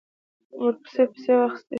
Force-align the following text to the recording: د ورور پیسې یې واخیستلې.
د 0.49 0.51
ورور 0.57 0.75
پیسې 0.81 1.29
یې 1.31 1.35
واخیستلې. 1.39 1.69